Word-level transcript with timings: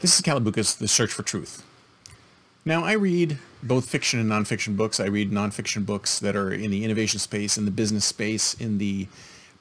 This 0.00 0.14
is 0.14 0.22
Calabucas, 0.22 0.78
The 0.78 0.86
Search 0.86 1.12
for 1.12 1.24
Truth. 1.24 1.64
Now, 2.64 2.84
I 2.84 2.92
read 2.92 3.38
both 3.64 3.88
fiction 3.90 4.20
and 4.20 4.30
nonfiction 4.30 4.76
books. 4.76 5.00
I 5.00 5.06
read 5.06 5.32
nonfiction 5.32 5.84
books 5.84 6.20
that 6.20 6.36
are 6.36 6.52
in 6.52 6.70
the 6.70 6.84
innovation 6.84 7.18
space, 7.18 7.58
in 7.58 7.64
the 7.64 7.72
business 7.72 8.04
space, 8.04 8.54
in 8.54 8.78
the 8.78 9.08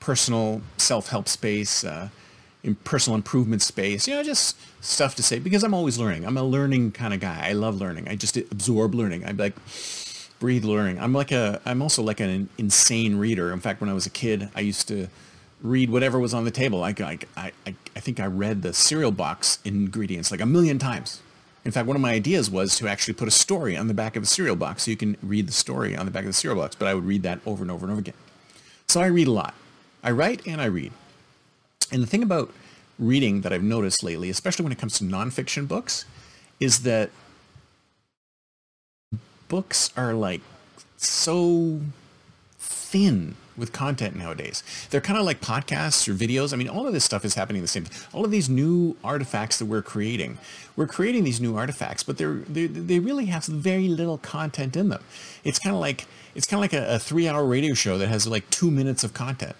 personal 0.00 0.62
self-help 0.78 1.28
space, 1.28 1.84
uh, 1.84 2.08
in 2.62 2.76
personal 2.76 3.14
improvement 3.14 3.60
space. 3.60 4.08
You 4.08 4.14
know, 4.14 4.22
just 4.22 4.56
stuff 4.82 5.14
to 5.16 5.22
say 5.22 5.38
because 5.38 5.62
I'm 5.64 5.74
always 5.74 5.98
learning. 5.98 6.24
I'm 6.24 6.38
a 6.38 6.42
learning 6.42 6.92
kind 6.92 7.12
of 7.12 7.20
guy. 7.20 7.48
I 7.48 7.52
love 7.52 7.78
learning. 7.78 8.08
I 8.08 8.16
just 8.16 8.38
absorb 8.38 8.94
learning. 8.94 9.26
I'm 9.26 9.36
like 9.36 9.54
breathe 10.38 10.64
learning. 10.64 10.98
I'm 10.98 11.12
like 11.12 11.30
a. 11.30 11.60
I'm 11.66 11.82
also 11.82 12.02
like 12.02 12.20
an 12.20 12.48
insane 12.56 13.16
reader. 13.16 13.52
In 13.52 13.60
fact, 13.60 13.82
when 13.82 13.90
I 13.90 13.92
was 13.92 14.06
a 14.06 14.10
kid, 14.10 14.48
I 14.56 14.60
used 14.60 14.88
to 14.88 15.08
read 15.62 15.90
whatever 15.90 16.18
was 16.18 16.34
on 16.34 16.44
the 16.44 16.50
table. 16.50 16.82
I, 16.82 16.94
I, 16.98 17.18
I, 17.36 17.52
I 17.66 18.00
think 18.00 18.20
I 18.20 18.26
read 18.26 18.62
the 18.62 18.72
cereal 18.72 19.12
box 19.12 19.60
ingredients 19.64 20.30
like 20.30 20.40
a 20.40 20.46
million 20.46 20.78
times. 20.78 21.20
In 21.64 21.70
fact, 21.70 21.86
one 21.86 21.94
of 21.94 22.02
my 22.02 22.12
ideas 22.12 22.50
was 22.50 22.76
to 22.78 22.88
actually 22.88 23.14
put 23.14 23.28
a 23.28 23.32
story 23.32 23.76
on 23.76 23.86
the 23.86 23.94
back 23.94 24.16
of 24.16 24.24
a 24.24 24.26
cereal 24.26 24.56
box 24.56 24.82
so 24.82 24.90
you 24.90 24.96
can 24.96 25.16
read 25.22 25.46
the 25.46 25.52
story 25.52 25.96
on 25.96 26.04
the 26.06 26.10
back 26.10 26.22
of 26.22 26.28
the 26.28 26.32
cereal 26.32 26.60
box, 26.60 26.74
but 26.74 26.88
I 26.88 26.94
would 26.94 27.04
read 27.04 27.22
that 27.22 27.38
over 27.46 27.62
and 27.62 27.70
over 27.70 27.86
and 27.86 27.92
over 27.92 28.00
again. 28.00 28.14
So 28.88 29.00
I 29.00 29.06
read 29.06 29.28
a 29.28 29.32
lot. 29.32 29.54
I 30.02 30.10
write 30.10 30.44
and 30.46 30.60
I 30.60 30.64
read. 30.64 30.92
And 31.92 32.02
the 32.02 32.06
thing 32.06 32.24
about 32.24 32.52
reading 32.98 33.42
that 33.42 33.52
I've 33.52 33.62
noticed 33.62 34.02
lately, 34.02 34.28
especially 34.30 34.64
when 34.64 34.72
it 34.72 34.78
comes 34.78 34.98
to 34.98 35.04
nonfiction 35.04 35.68
books, 35.68 36.04
is 36.58 36.82
that 36.82 37.10
books 39.48 39.92
are 39.96 40.14
like 40.14 40.40
so 40.96 41.80
thin 42.92 43.36
with 43.56 43.72
content 43.72 44.14
nowadays. 44.16 44.62
They're 44.90 45.00
kind 45.00 45.18
of 45.18 45.24
like 45.24 45.40
podcasts 45.40 46.06
or 46.08 46.14
videos. 46.14 46.52
I 46.52 46.56
mean, 46.56 46.68
all 46.68 46.86
of 46.86 46.92
this 46.92 47.04
stuff 47.04 47.24
is 47.24 47.34
happening 47.34 47.62
the 47.62 47.68
same. 47.68 47.86
All 48.12 48.24
of 48.24 48.30
these 48.30 48.48
new 48.48 48.96
artifacts 49.02 49.58
that 49.58 49.66
we're 49.66 49.82
creating, 49.82 50.38
we're 50.76 50.86
creating 50.86 51.24
these 51.24 51.40
new 51.40 51.56
artifacts, 51.56 52.02
but 52.02 52.18
they're, 52.18 52.40
they 52.56 52.66
they 52.66 52.98
really 52.98 53.26
have 53.26 53.44
very 53.44 53.88
little 53.88 54.18
content 54.18 54.76
in 54.76 54.88
them. 54.90 55.02
It's 55.42 55.58
kind 55.58 55.74
of 55.74 55.80
like 55.80 56.06
it's 56.34 56.46
kind 56.46 56.58
of 56.58 56.64
like 56.64 56.72
a, 56.72 56.96
a 56.96 56.98
three-hour 56.98 57.44
radio 57.44 57.74
show 57.74 57.98
that 57.98 58.08
has 58.08 58.26
like 58.26 58.48
two 58.50 58.70
minutes 58.70 59.04
of 59.04 59.12
content. 59.14 59.56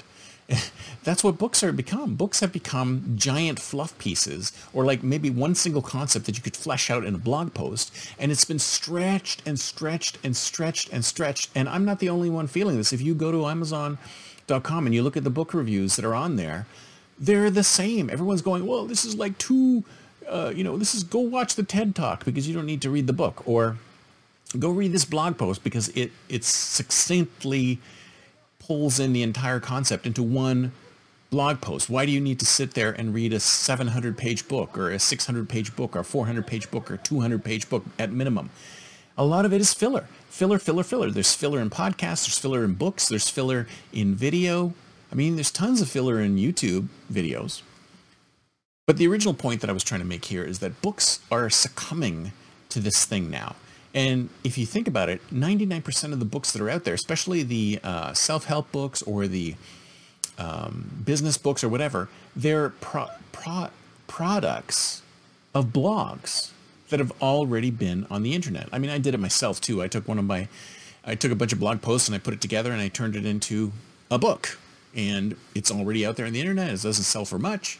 that's 1.05 1.25
what 1.25 1.39
books 1.39 1.63
are 1.63 1.73
become. 1.73 2.15
Books 2.15 2.41
have 2.41 2.53
become 2.53 3.15
giant 3.17 3.59
fluff 3.59 3.97
pieces 3.99 4.53
or 4.73 4.85
like 4.85 5.03
maybe 5.03 5.31
one 5.31 5.55
single 5.55 5.83
concept 5.83 6.27
that 6.27 6.37
you 6.37 6.43
could 6.43 6.57
flesh 6.57 6.91
out 6.91 7.05
in 7.05 7.15
a 7.15 7.19
blog 7.19 7.55
post 7.55 7.95
and 8.19 8.31
it's 8.31 8.45
been 8.45 8.59
stretched 8.59 9.43
and 9.47 9.59
stretched 9.59 10.19
and 10.25 10.37
stretched 10.37 10.93
and 10.93 11.05
stretched 11.05 11.51
and 11.55 11.69
I'm 11.69 11.85
not 11.85 11.99
the 11.99 12.09
only 12.09 12.31
one 12.31 12.47
feeling 12.47 12.77
this. 12.77 12.93
If 12.93 13.01
you 13.01 13.15
go 13.15 13.33
to 13.33 13.47
amazon.com 13.47 14.87
and 14.87 14.95
you 14.95 15.03
look 15.03 15.17
at 15.17 15.25
the 15.25 15.31
book 15.31 15.55
reviews 15.55 15.97
that 15.97 16.05
are 16.05 16.15
on 16.15 16.37
there, 16.37 16.67
they're 17.19 17.51
the 17.51 17.65
same. 17.65 18.11
Everyone's 18.11 18.43
going, 18.43 18.67
well, 18.67 18.87
this 18.87 19.05
is 19.05 19.15
like 19.15 19.39
too, 19.39 19.85
uh, 20.29 20.53
you 20.55 20.65
know, 20.65 20.77
this 20.77 20.95
is 20.95 21.05
go 21.05 21.21
watch 21.21 21.55
the 21.55 21.63
TED 21.63 21.95
Talk 21.95 22.25
because 22.25 22.49
you 22.49 22.55
don't 22.55 22.67
need 22.67 22.83
to 22.83 22.91
read 22.91 23.07
the 23.07 23.13
book 23.13 23.47
or 23.47 23.77
go 24.59 24.71
read 24.71 24.93
this 24.93 25.05
blog 25.05 25.39
post 25.39 25.65
because 25.65 25.89
it 25.91 26.13
it's 26.29 26.49
succinctly 26.49 27.79
pulls 28.67 29.01
in 29.01 29.13
the 29.13 29.23
entire 29.23 29.61
concept 29.61 30.07
into 30.07 30.23
one 30.23 30.73
blog 31.31 31.61
post. 31.61 31.89
Why 31.89 32.07
do 32.07 32.13
you 32.13 32.21
need 32.21 32.39
to 32.41 32.47
sit 32.47 32.75
there 32.75 32.93
and 32.93 33.15
read 33.15 33.33
a 33.33 33.41
700 33.41 34.17
page 34.17 34.47
book 34.49 34.77
or 34.77 34.91
a 34.91 34.99
600 34.99 35.49
page 35.49 35.75
book 35.75 35.97
or 35.97 36.05
400 36.05 36.47
page 36.47 36.71
book 36.71 36.91
or 36.91 36.97
200 36.99 37.43
page 37.43 37.69
book 37.69 37.85
at 37.99 38.13
minimum? 38.13 38.51
A 39.17 39.25
lot 39.25 39.45
of 39.45 39.53
it 39.53 39.61
is 39.61 39.75
filler. 39.75 40.07
Filler, 40.29 40.59
filler, 40.59 40.83
filler. 40.83 41.11
There's 41.11 41.35
filler 41.35 41.61
in 41.61 41.71
podcasts, 41.71 42.25
there's 42.25 42.39
filler 42.39 42.65
in 42.65 42.75
books, 42.75 43.09
there's 43.09 43.29
filler 43.29 43.67
in 43.93 44.15
video. 44.15 44.75
I 45.11 45.15
mean, 45.15 45.37
there's 45.37 45.51
tons 45.51 45.81
of 45.83 45.91
filler 45.91 46.21
in 46.21 46.37
YouTube 46.37 46.89
videos. 47.13 47.63
But 48.87 48.97
the 48.97 49.07
original 49.07 49.35
point 49.35 49.61
that 49.61 49.71
I 49.71 49.75
was 49.75 49.85
trying 49.85 50.01
to 50.01 50.07
make 50.07 50.27
here 50.27 50.43
is 50.43 50.59
that 50.61 50.83
books 50.83 51.21
are 51.31 51.51
succumbing 51.51 52.33
to 52.71 52.81
this 52.81 53.05
thing 53.05 53.31
now. 53.31 53.55
And 53.95 54.31
if 54.43 54.57
you 54.57 54.65
think 54.65 54.89
about 54.89 55.09
it, 55.09 55.21
99% 55.31 56.13
of 56.13 56.19
the 56.19 56.25
books 56.25 56.53
that 56.53 56.63
are 56.63 56.71
out 56.71 56.85
there, 56.85 56.95
especially 56.95 57.43
the 57.43 57.79
uh, 57.85 58.15
self-help 58.15 58.73
books 58.73 59.03
or 59.03 59.27
the 59.27 59.55
um, 60.39 61.03
business 61.05 61.37
books 61.37 61.63
or 61.63 61.69
whatever, 61.69 62.09
they're 62.35 62.71
pro- 62.71 63.11
pro- 63.33 63.71
products 64.07 65.03
of 65.55 65.67
blogs 65.67 66.53
that 66.89 67.01
have 67.01 67.13
already 67.21 67.71
been 67.71 68.07
on 68.11 68.23
the 68.23 68.35
internet. 68.35 68.69
I 68.73 68.79
mean, 68.79 68.91
I 68.91 68.99
did 68.99 69.15
it 69.15 69.21
myself 69.21 69.61
too. 69.61 69.83
I 69.83 69.89
took 69.89 70.09
one 70.09 70.19
of 70.19 70.25
my, 70.25 70.49
I 71.05 71.15
took 71.15 71.33
a 71.33 71.35
bunch 71.35 71.53
of 71.53 71.61
blog 71.61 71.83
posts 71.83 72.09
and 72.09 72.15
I 72.15 72.19
put 72.19 72.35
it 72.35 72.41
together 72.41 72.73
and 72.73 72.81
I 72.81 72.89
turned 72.89 73.15
it 73.15 73.27
into 73.27 73.73
a 74.11 74.19
book. 74.19 74.59
And 74.95 75.37
it's 75.55 75.71
already 75.71 76.05
out 76.05 76.17
there 76.17 76.27
on 76.27 76.33
the 76.33 76.41
internet. 76.41 76.69
It 76.69 76.83
doesn't 76.83 77.05
sell 77.05 77.25
for 77.25 77.39
much. 77.39 77.79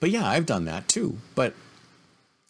But 0.00 0.10
yeah, 0.10 0.28
I've 0.28 0.46
done 0.46 0.64
that 0.64 0.88
too. 0.88 1.18
But 1.34 1.54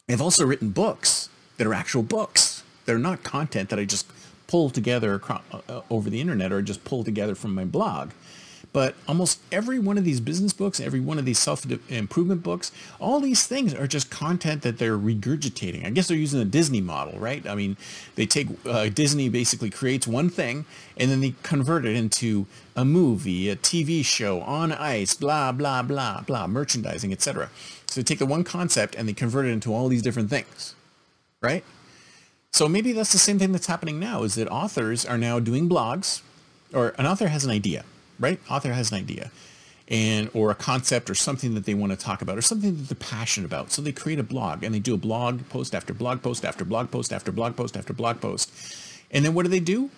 I've 0.09 0.21
also 0.21 0.45
written 0.45 0.69
books 0.69 1.29
that 1.57 1.67
are 1.67 1.73
actual 1.73 2.03
books 2.03 2.62
they're 2.85 2.99
not 2.99 3.23
content 3.23 3.69
that 3.69 3.79
I 3.79 3.85
just 3.85 4.07
pull 4.47 4.69
together 4.69 5.21
uh, 5.29 5.81
over 5.89 6.09
the 6.09 6.21
internet 6.21 6.51
or 6.51 6.61
just 6.61 6.83
pull 6.83 7.03
together 7.03 7.35
from 7.35 7.55
my 7.55 7.65
blog. 7.65 8.11
But 8.71 8.95
almost 9.07 9.39
every 9.51 9.77
one 9.77 9.99
of 9.99 10.03
these 10.03 10.19
business 10.19 10.51
books, 10.51 10.79
every 10.79 10.99
one 10.99 11.19
of 11.19 11.25
these 11.25 11.37
self-improvement 11.37 12.41
books, 12.41 12.71
all 12.99 13.19
these 13.19 13.45
things 13.45 13.71
are 13.73 13.85
just 13.85 14.09
content 14.09 14.63
that 14.63 14.79
they're 14.79 14.97
regurgitating. 14.97 15.85
I 15.85 15.91
guess 15.91 16.07
they're 16.07 16.17
using 16.17 16.39
the 16.39 16.45
Disney 16.45 16.81
model, 16.81 17.19
right? 17.19 17.47
I 17.47 17.53
mean, 17.53 17.77
they 18.15 18.25
take 18.25 18.47
uh, 18.65 18.89
Disney 18.89 19.29
basically 19.29 19.69
creates 19.69 20.07
one 20.07 20.27
thing 20.27 20.65
and 20.97 21.11
then 21.11 21.21
they 21.21 21.35
convert 21.43 21.85
it 21.85 21.95
into 21.95 22.47
a 22.75 22.83
movie, 22.83 23.47
a 23.47 23.55
TV 23.55 24.03
show, 24.03 24.41
on 24.41 24.71
ice, 24.71 25.13
blah 25.13 25.51
blah 25.51 25.83
blah 25.83 26.21
blah, 26.21 26.47
merchandising, 26.47 27.11
etc. 27.11 27.51
So 27.85 28.01
they 28.01 28.05
take 28.05 28.19
the 28.19 28.25
one 28.25 28.43
concept 28.43 28.95
and 28.95 29.07
they 29.07 29.13
convert 29.13 29.45
it 29.45 29.49
into 29.49 29.71
all 29.71 29.87
these 29.87 30.01
different 30.01 30.31
things, 30.31 30.73
right? 31.41 31.63
So 32.53 32.69
maybe 32.69 32.91
that's 32.91 33.11
the 33.11 33.17
same 33.17 33.39
thing 33.39 33.51
that's 33.51 33.65
happening 33.65 33.99
now 33.99 34.21
is 34.21 34.35
that 34.35 34.47
authors 34.47 35.07
are 35.07 35.17
now 35.17 35.39
doing 35.39 35.67
blogs 35.67 36.21
or 36.71 36.93
an 36.99 37.07
author 37.07 37.27
has 37.27 37.43
an 37.43 37.49
idea, 37.49 37.83
right? 38.19 38.39
Author 38.47 38.73
has 38.73 38.91
an 38.91 38.99
idea 38.99 39.31
and 39.87 40.29
or 40.35 40.51
a 40.51 40.55
concept 40.55 41.09
or 41.09 41.15
something 41.15 41.55
that 41.55 41.65
they 41.65 41.73
want 41.73 41.91
to 41.91 41.97
talk 41.97 42.21
about 42.21 42.37
or 42.37 42.43
something 42.43 42.77
that 42.77 42.89
they're 42.89 43.09
passionate 43.09 43.47
about. 43.47 43.71
So 43.71 43.81
they 43.81 43.91
create 43.91 44.19
a 44.19 44.23
blog 44.23 44.63
and 44.63 44.73
they 44.73 44.79
do 44.79 44.93
a 44.93 44.97
blog 44.97 45.49
post 45.49 45.73
after 45.73 45.95
blog 45.95 46.21
post 46.21 46.45
after 46.45 46.63
blog 46.63 46.91
post 46.91 47.11
after 47.11 47.31
blog 47.31 47.55
post 47.55 47.75
after 47.75 47.91
blog 47.91 48.21
post. 48.21 48.51
And 49.09 49.25
then 49.25 49.33
what 49.33 49.43
do 49.43 49.49
they 49.49 49.59
do? 49.59 49.89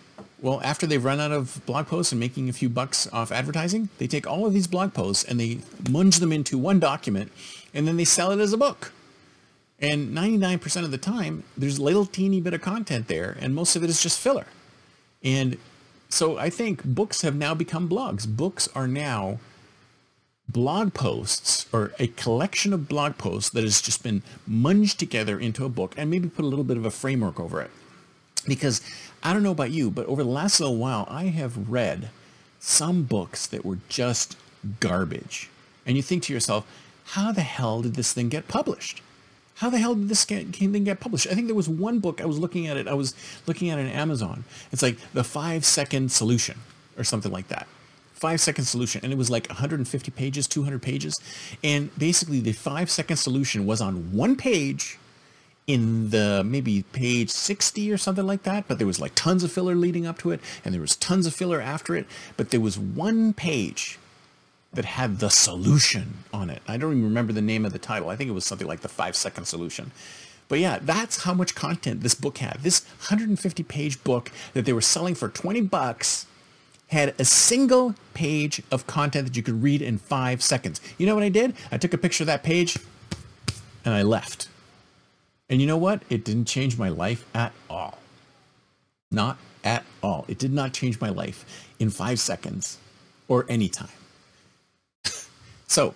Well, 0.41 0.61
after 0.63 0.88
they've 0.88 1.03
run 1.03 1.19
out 1.19 1.33
of 1.33 1.61
blog 1.65 1.88
posts 1.88 2.13
and 2.13 2.21
making 2.21 2.47
a 2.47 2.53
few 2.53 2.69
bucks 2.69 3.05
off 3.11 3.33
advertising, 3.33 3.89
they 3.97 4.07
take 4.07 4.25
all 4.25 4.45
of 4.45 4.53
these 4.53 4.67
blog 4.67 4.94
posts 4.94 5.25
and 5.25 5.41
they 5.41 5.55
munge 5.83 6.21
them 6.21 6.31
into 6.31 6.57
one 6.57 6.79
document 6.79 7.33
and 7.73 7.85
then 7.85 7.97
they 7.97 8.05
sell 8.05 8.31
it 8.31 8.39
as 8.39 8.53
a 8.53 8.57
book. 8.57 8.94
And 9.80 10.16
99% 10.16 10.84
of 10.84 10.91
the 10.91 10.97
time, 10.97 11.44
there's 11.58 11.78
a 11.78 11.84
little 11.84 12.06
teeny 12.06 12.40
bit 12.40 12.53
of 12.53 12.62
content 12.62 13.08
there, 13.08 13.38
and 13.40 13.53
most 13.53 13.75
of 13.75 13.84
it 13.84 13.90
is 13.90 14.02
just 14.02 14.19
filler. 14.19 14.47
And 15.24 15.58
so 16.09 16.38
I 16.38 16.50
think 16.50 16.84
books 16.84 17.22
have 17.24 17.36
now 17.36 17.53
become 17.53 17.90
blogs. 17.90 18.28
Books 18.28 18.69
are 18.74 18.88
now 18.88 19.40
blog 20.47 20.94
posts 20.94 21.66
or 21.74 21.91
a 22.00 22.08
collection 22.08 22.72
of 22.72 22.88
blog 22.88 23.18
posts 23.18 23.50
that 23.50 23.63
has 23.63 23.81
just 23.81 24.03
been 24.03 24.22
munged 24.50 24.97
together 24.97 25.40
into 25.40 25.66
a 25.66 25.69
book 25.69 25.94
and 25.97 26.09
maybe 26.09 26.30
put 26.30 26.46
a 26.46 26.47
little 26.47 26.63
bit 26.63 26.78
of 26.78 26.86
a 26.86 26.92
framework 26.92 27.40
over 27.40 27.62
it. 27.62 27.72
Because 28.47 28.81
I 29.24 29.34
don't 29.34 29.44
know 29.44 29.52
about 29.52 29.72
you, 29.72 29.90
but 29.90 30.06
over 30.06 30.24
the 30.24 30.30
last 30.30 30.59
little 30.59 30.78
while, 30.78 31.07
I 31.09 31.25
have 31.25 31.69
read 31.69 32.09
some 32.59 33.03
books 33.03 33.47
that 33.47 33.66
were 33.66 33.80
just 33.90 34.38
garbage. 34.80 35.50
And 35.86 35.97
you 35.97 36.03
think 36.03 36.24
to 36.24 36.34
yourself, 36.34 36.66
how 37.06 37.31
the 37.31 37.42
hell 37.42 37.81
did 37.81 37.96
this 37.96 38.13
thing 38.13 38.30
get 38.30 38.47
published? 38.47 39.02
How 39.55 39.69
the 39.69 39.77
hell 39.77 39.95
did 39.95 40.09
this 40.09 40.25
thing 40.25 40.83
get 40.83 40.99
published? 40.99 41.27
I 41.27 41.33
think 41.33 41.47
there 41.47 41.55
was 41.55 41.69
one 41.69 41.99
book 41.99 42.19
I 42.21 42.25
was 42.25 42.38
looking 42.38 42.67
at 42.67 42.75
it. 42.75 42.88
I 42.88 42.93
was 42.93 43.16
looking 43.47 43.69
at 43.69 43.79
it 43.79 43.83
on 43.83 43.88
Amazon. 43.88 44.43
It's 44.71 44.81
like 44.81 44.97
the 45.13 45.23
five 45.23 45.63
second 45.66 46.11
solution 46.11 46.59
or 46.97 47.05
something 47.05 47.31
like 47.31 47.47
that. 47.47 47.67
Five 48.13 48.41
second 48.41 48.65
solution. 48.65 49.01
And 49.03 49.13
it 49.13 49.17
was 49.17 49.29
like 49.29 49.47
150 49.47 50.11
pages, 50.11 50.47
200 50.47 50.81
pages. 50.81 51.19
And 51.63 51.97
basically 51.97 52.41
the 52.41 52.51
five 52.51 52.91
second 52.91 53.15
solution 53.17 53.65
was 53.65 53.79
on 53.79 54.11
one 54.11 54.35
page 54.35 54.99
in 55.68 56.09
the 56.09 56.44
maybe 56.45 56.83
page 56.91 57.30
60 57.30 57.91
or 57.91 57.97
something 57.97 58.27
like 58.27 58.44
that. 58.44 58.68
But 58.68 58.77
there 58.77 58.88
was 58.88 59.00
like 59.00 59.15
tons 59.15 59.41
of 59.44 59.53
filler 59.53 59.75
leading 59.75 60.06
up 60.06 60.18
to 60.19 60.31
it. 60.31 60.41
And 60.65 60.74
there 60.74 60.81
was 60.81 60.97
tons 60.97 61.25
of 61.25 61.33
filler 61.33 61.62
after 61.62 61.95
it. 61.95 62.07
But 62.35 62.50
there 62.50 62.59
was 62.59 62.77
one 62.77 63.33
page 63.33 64.00
that 64.75 64.86
had 64.86 65.19
the 65.19 65.30
solution 65.30 66.19
on 66.33 66.50
it. 66.50 66.62
I 66.68 66.77
don't 66.77 66.92
even 66.92 67.04
remember 67.04 67.33
the 67.33 67.42
name 67.42 67.66
of 67.66 67.74
the 67.74 67.80
title. 67.80 68.10
I 68.10 68.16
think 68.16 68.30
it 68.30 68.33
was 68.33 68.45
something 68.45 68.68
like 68.68 68.81
the 68.81 68.89
five 68.89 69.16
second 69.16 69.45
solution. 69.45 69.92
But 70.48 70.60
yeah, 70.60 70.80
that's 70.81 71.24
how 71.24 71.33
much 71.33 71.56
content 71.56 72.01
this 72.01 72.13
book 72.13 72.38
had. 72.38 72.60
This 72.62 72.86
150 72.86 73.63
page 73.63 74.04
book 74.04 74.31
that 74.54 74.66
they 74.66 74.74
were 74.74 74.81
selling 74.81 75.16
for 75.16 75.27
20 75.27 75.62
bucks 75.62 76.27
had 76.88 77.16
a 77.19 77.25
single 77.25 77.95
page 78.13 78.62
of 78.72 78.86
content 78.86 79.27
that 79.27 79.36
you 79.36 79.42
could 79.42 79.63
read 79.63 79.81
in 79.81 79.98
five 79.98 80.44
seconds. 80.44 80.80
You 80.98 81.07
know 81.07 81.16
what 81.16 81.24
I 81.24 81.30
did? 81.30 81.56
I 81.71 81.78
took 81.78 81.94
a 81.94 81.98
picture 81.98 82.24
of 82.24 82.28
that 82.28 82.44
page 82.44 82.78
and 83.83 83.94
I 83.94 84.04
left. 84.04 84.50
And 85.50 85.62
you 85.62 85.68
know 85.68 85.78
what? 85.78 86.04
It 86.10 86.24
didn't 86.24 86.45
change 86.45 86.78
my 86.78 86.89
life 86.89 87.25
at 87.33 87.54
all. 87.69 87.98
Not 89.12 89.38
at 89.63 89.83
all. 90.04 90.25
It 90.28 90.38
did 90.38 90.54
not 90.54 90.74
change 90.74 91.01
my 91.01 91.10
life 91.10 91.69
in 91.80 91.89
five 91.89 92.19
seconds 92.19 92.78
or 93.28 93.45
any 93.50 93.68
time. 93.69 93.89
So 95.67 95.94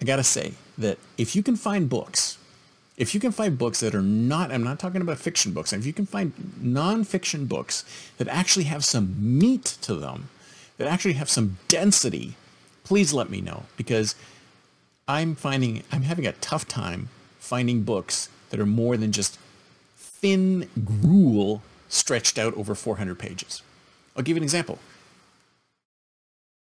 I 0.00 0.04
got 0.04 0.16
to 0.16 0.24
say 0.24 0.54
that 0.78 0.98
if 1.16 1.34
you 1.34 1.42
can 1.42 1.56
find 1.56 1.88
books 1.88 2.38
if 2.96 3.14
you 3.14 3.20
can 3.20 3.32
find 3.32 3.58
books 3.58 3.80
that 3.80 3.94
are 3.94 4.02
not, 4.02 4.50
I'm 4.50 4.62
not 4.62 4.78
talking 4.78 5.00
about 5.02 5.18
fiction 5.18 5.52
books, 5.52 5.72
if 5.72 5.84
you 5.84 5.92
can 5.92 6.06
find 6.06 6.32
nonfiction 6.60 7.46
books 7.46 7.84
that 8.16 8.28
actually 8.28 8.64
have 8.64 8.84
some 8.84 9.14
meat 9.18 9.64
to 9.82 9.94
them, 9.94 10.30
that 10.78 10.88
actually 10.88 11.14
have 11.14 11.28
some 11.28 11.58
density, 11.68 12.36
please 12.84 13.12
let 13.12 13.28
me 13.28 13.40
know 13.40 13.64
because 13.76 14.14
I'm 15.06 15.34
finding, 15.34 15.82
I'm 15.92 16.02
having 16.02 16.26
a 16.26 16.32
tough 16.32 16.66
time 16.66 17.08
finding 17.38 17.82
books 17.82 18.28
that 18.50 18.60
are 18.60 18.66
more 18.66 18.96
than 18.96 19.12
just 19.12 19.38
thin 19.96 20.68
gruel 20.84 21.62
stretched 21.88 22.38
out 22.38 22.54
over 22.54 22.74
400 22.74 23.18
pages. 23.18 23.62
I'll 24.16 24.22
give 24.22 24.36
you 24.36 24.40
an 24.40 24.44
example. 24.44 24.78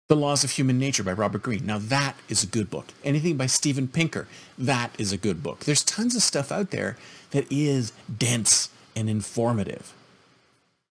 The 0.09 0.15
Laws 0.17 0.43
of 0.43 0.51
Human 0.51 0.77
Nature 0.77 1.03
by 1.03 1.13
Robert 1.13 1.43
Greene. 1.43 1.65
Now 1.65 1.77
that 1.79 2.17
is 2.27 2.43
a 2.43 2.47
good 2.47 2.69
book. 2.69 2.87
Anything 3.05 3.37
by 3.37 3.45
Steven 3.45 3.87
Pinker, 3.87 4.27
that 4.57 4.91
is 4.97 5.13
a 5.13 5.17
good 5.17 5.41
book. 5.41 5.61
There's 5.61 5.83
tons 5.83 6.13
of 6.15 6.21
stuff 6.21 6.51
out 6.51 6.71
there 6.71 6.97
that 7.31 7.49
is 7.49 7.93
dense 8.17 8.69
and 8.97 9.09
informative. 9.09 9.93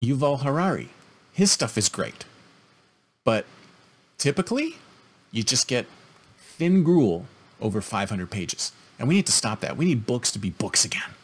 Yuval 0.03 0.41
Harari, 0.43 0.89
his 1.33 1.53
stuff 1.53 1.77
is 1.77 1.91
great. 1.91 2.25
But 3.23 3.45
typically, 4.17 4.77
you 5.31 5.43
just 5.43 5.69
get 5.69 5.87
thin 6.39 6.83
gruel 6.83 7.27
over 7.61 7.83
500 7.83 8.31
pages. 8.31 8.73
And 8.99 9.09
we 9.09 9.15
need 9.15 9.27
to 9.27 9.33
stop 9.33 9.61
that. 9.61 9.77
We 9.77 9.85
need 9.85 10.07
books 10.07 10.31
to 10.33 10.39
be 10.39 10.51
books 10.51 10.85
again. 10.87 11.15